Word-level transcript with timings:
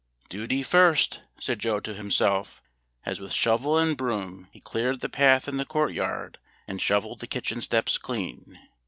"Duty 0.29 0.63
first," 0.63 1.21
said 1.39 1.59
Joe 1.59 1.79
to 1.81 1.93
himself, 1.93 2.59
as 3.05 3.19
with 3.19 3.31
shovel 3.31 3.77
and 3.77 3.95
broom 3.95 4.47
he 4.51 4.59
cleared 4.59 4.99
the 5.01 5.09
path 5.09 5.47
in 5.47 5.57
the 5.57 5.63
court 5.63 5.93
yard, 5.93 6.39
and 6.67 6.81
shovelled 6.81 7.19
the 7.19 7.27
kitchen 7.27 7.61
steps 7.61 7.99
clean. 7.99 8.59